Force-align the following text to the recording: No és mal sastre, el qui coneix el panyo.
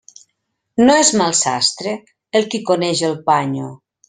No 0.87 0.95
és 1.01 1.11
mal 1.21 1.35
sastre, 1.41 1.93
el 2.41 2.49
qui 2.55 2.63
coneix 2.71 3.05
el 3.11 3.17
panyo. 3.33 3.71